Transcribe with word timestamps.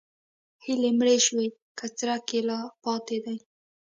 هیلې 0.65 0.91
مړې 0.99 1.17
شوي 1.25 1.47
که 1.77 1.85
څرک 1.97 2.25
یې 2.35 2.39
لا 2.49 2.59
پاتې 2.83 3.17
دی؟ 3.23 3.37